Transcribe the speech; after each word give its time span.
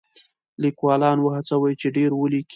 لیکوالان 0.63 1.17
وهڅوئ 1.21 1.73
چې 1.81 1.87
ډېر 1.97 2.11
ولیکي. 2.15 2.49